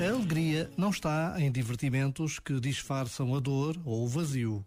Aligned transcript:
A 0.00 0.08
alegria 0.08 0.70
não 0.76 0.90
está 0.90 1.34
em 1.38 1.50
divertimentos 1.50 2.38
que 2.38 2.58
disfarçam 2.60 3.34
a 3.34 3.40
dor 3.40 3.76
ou 3.84 4.04
o 4.04 4.08
vazio. 4.08 4.64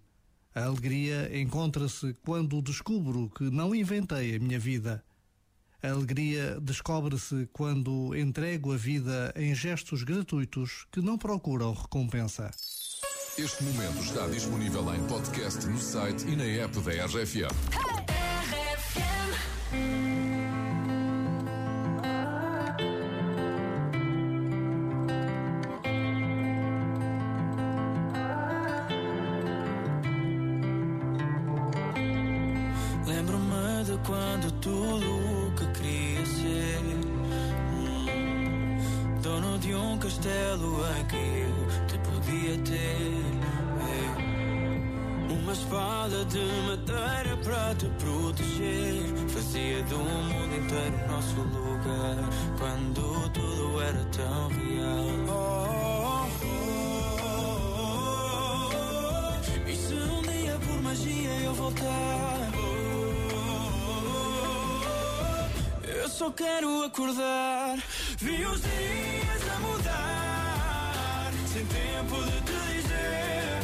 A 0.53 0.63
alegria 0.63 1.29
encontra-se 1.37 2.15
quando 2.25 2.61
descubro 2.61 3.29
que 3.29 3.43
não 3.43 3.75
inventei 3.75 4.35
a 4.35 4.39
minha 4.39 4.57
vida. 4.57 5.03
A 5.83 5.89
alegria 5.89 6.57
descobre-se 6.61 7.47
quando 7.51 8.15
entrego 8.15 8.73
a 8.73 8.77
vida 8.77 9.33
em 9.35 9.53
gestos 9.53 10.03
gratuitos 10.03 10.87
que 10.91 11.01
não 11.01 11.17
procuram 11.17 11.73
recompensa. 11.73 12.49
Este 13.37 13.63
momento 13.65 13.99
está 13.99 14.27
disponível 14.27 14.95
em 14.95 15.05
podcast 15.07 15.67
no 15.67 15.77
site 15.77 16.25
e 16.25 16.35
na 16.37 16.45
app 16.45 16.79
da 16.79 17.05
RFM. 17.05 17.51
Lembro-me 19.71 19.95
de 19.99 20.04
quando 34.05 34.51
tudo 34.61 35.51
que 35.57 35.65
queria 35.79 36.25
ser 36.25 36.79
hum, 37.73 38.77
Dono 39.21 39.57
de 39.57 39.73
um 39.73 39.97
castelo 39.97 40.79
em 40.97 41.05
que 41.05 41.15
eu 41.15 41.67
te 41.87 41.97
podia 41.97 42.57
ter. 42.59 43.35
Uma 45.27 45.53
espada 45.53 46.25
de 46.25 46.39
madeira 46.67 47.37
para 47.43 47.75
te 47.75 47.85
proteger 47.99 49.13
Fazia 49.27 49.83
do 49.83 49.97
mundo 49.97 50.55
inteiro 50.55 51.07
nosso 51.07 51.35
lugar 51.35 52.17
Quando 52.57 53.29
tudo 53.29 53.81
era 53.81 54.05
tão 54.05 54.47
real 54.49 55.05
Oh, 55.27 55.31
oh, 56.41 56.55
oh, 57.21 58.69
oh. 58.73 59.69
E 59.69 59.75
se 59.75 59.93
um 59.93 60.21
dia 60.23 60.57
por 60.65 60.81
magia 60.81 61.31
eu 61.43 61.53
voltar 61.53 62.24
só 66.15 66.31
quero 66.31 66.83
acordar. 66.83 67.77
Vi 68.19 68.45
os 68.45 68.61
dias 68.61 69.41
a 69.53 69.59
mudar 69.59 71.31
Sem 71.51 71.65
tempo 71.65 72.15
de 72.23 72.41
te 72.41 72.73
dizer 72.73 73.59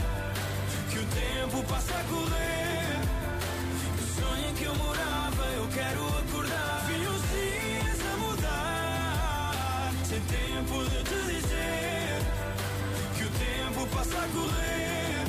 Que 0.90 1.00
o 1.00 1.06
tempo 1.06 1.64
passa 1.70 1.94
a 1.94 2.04
correr. 2.04 3.00
O 4.02 4.06
sonho 4.20 4.50
em 4.50 4.54
que 4.54 4.66
eu 4.66 4.76
morava 4.76 5.46
Eu 5.56 5.68
quero 5.70 6.08
acordar. 6.20 6.86
Vi 6.88 7.08
os 7.08 7.22
dias 7.32 8.00
a 8.12 8.18
mudar 8.18 9.94
Sem 10.04 10.20
tempo 10.20 10.84
de 10.90 11.04
te 11.06 11.20
dizer 11.32 12.20
Que 13.16 13.24
o 13.24 13.30
tempo 13.30 13.96
passa 13.96 14.18
a 14.18 14.28
correr. 14.28 15.24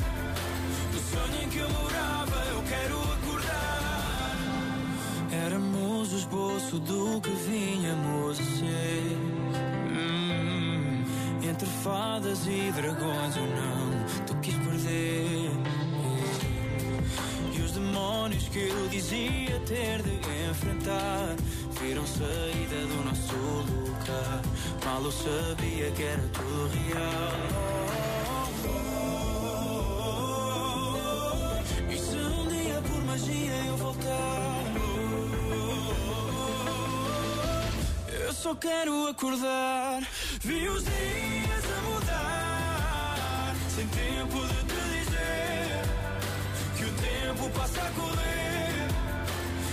O 0.93 0.99
sonho 0.99 1.43
em 1.43 1.49
que 1.49 1.59
eu 1.59 1.69
morava 1.69 2.45
Eu 2.51 2.63
quero 2.63 3.01
acordar 3.13 3.72
esboço 6.73 6.79
do 6.79 7.21
que 7.21 7.29
vinhamos 7.29 8.39
a 8.39 8.43
ser. 8.43 9.17
Hum, 9.91 11.03
entre 11.47 11.67
fadas 11.83 12.45
e 12.47 12.71
dragões, 12.71 13.35
eu 13.35 13.45
não 13.45 14.25
tu 14.25 14.35
quis 14.41 14.55
perder. 14.55 15.51
E 17.53 17.61
os 17.61 17.71
demónios 17.71 18.47
que 18.49 18.59
eu 18.59 18.87
dizia 18.89 19.59
ter 19.65 20.01
de 20.01 20.13
enfrentar 20.49 21.35
viram 21.79 22.05
saída 22.05 22.87
do 22.87 23.03
nosso 23.05 23.35
lugar. 23.35 24.41
Mal 24.85 25.03
eu 25.03 25.11
sabia 25.11 25.91
que 25.91 26.03
era 26.03 26.23
tudo 26.33 26.71
real. 26.87 27.72
Só 38.43 38.53
quero 38.55 39.07
acordar. 39.07 40.03
Vi 40.41 40.67
os 40.67 40.83
dias 40.83 41.63
a 41.77 41.81
mudar. 41.87 43.55
Sem 43.73 43.87
tempo 43.87 44.39
de 44.45 44.59
te 44.69 44.81
dizer 44.95 45.81
que 46.75 46.83
o 46.83 46.91
tempo 46.91 47.49
passa 47.57 47.81
a 47.81 47.89
correr. 47.91 48.87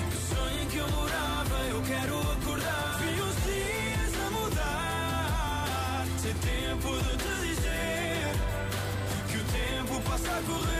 O 0.06 0.34
sonho 0.34 0.62
em 0.62 0.68
que 0.68 0.76
eu 0.76 0.88
morava, 0.88 1.56
eu 1.68 1.82
quero 1.82 2.20
acordar. 2.20 2.98
Vi 3.00 3.20
os 3.20 3.36
dias 3.44 4.12
a 4.24 4.30
mudar. 4.38 6.06
Sem 6.22 6.34
tempo 6.34 6.90
de 7.02 7.16
te 7.24 7.32
dizer 7.48 8.32
que 9.30 9.36
o 9.36 9.44
tempo 9.46 10.00
passa 10.08 10.30
a 10.30 10.42
correr. 10.42 10.79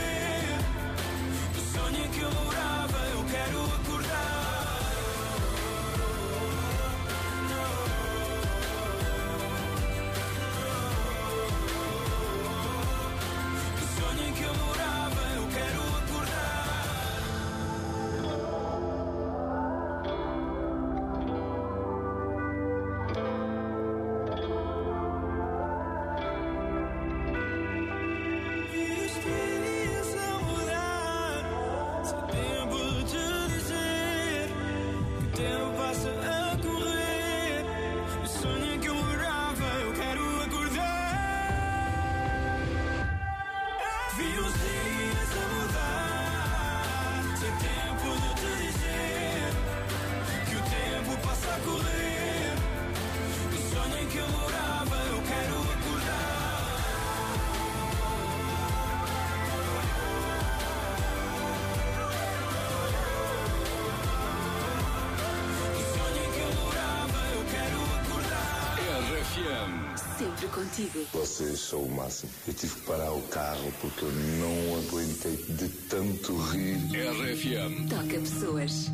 Sempre 70.21 70.49
contigo. 70.49 71.07
Vocês 71.15 71.61
são 71.61 71.81
o 71.81 71.91
máximo. 71.91 72.31
Eu 72.47 72.53
tive 72.53 72.75
que 72.75 72.81
parar 72.83 73.11
o 73.11 73.23
carro 73.29 73.73
porque 73.81 74.05
eu 74.05 74.13
não 74.13 74.79
aguentei 74.79 75.35
de 75.35 75.67
tanto 75.89 76.37
rir. 76.37 76.77
RFM. 76.93 77.89
Toca 77.89 78.21
pessoas. 78.21 78.91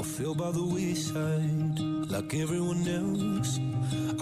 I 0.00 0.02
feel 0.02 0.34
by 0.34 0.50
the 0.50 0.62
wayside 0.62 2.10
like 2.10 2.34
everyone 2.34 2.80
else. 2.88 3.60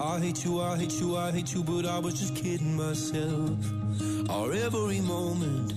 I 0.01 0.19
hate 0.19 0.43
you, 0.43 0.59
I 0.59 0.75
hate 0.75 0.99
you, 0.99 1.15
I 1.15 1.31
hate 1.31 1.55
you, 1.55 1.63
but 1.63 1.85
I 1.85 1.97
was 1.97 2.15
just 2.15 2.35
kidding 2.35 2.75
myself. 2.75 3.57
Our 4.29 4.51
every 4.51 4.99
moment, 4.99 5.71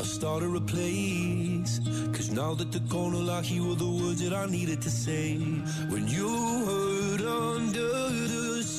I 0.00 0.04
started 0.04 0.54
a 0.54 0.60
place. 0.60 1.80
Cause 2.12 2.30
now 2.30 2.54
that 2.54 2.70
the 2.70 2.78
corner 2.88 3.18
lock, 3.18 3.50
you 3.50 3.66
were 3.66 3.74
the 3.74 3.90
words 3.90 4.20
that 4.22 4.32
I 4.32 4.46
needed 4.46 4.80
to 4.82 4.90
say. 4.90 5.34
When 5.90 6.06
you 6.06 6.28
hurt 6.66 7.20
under 7.20 7.88
the 8.28 8.43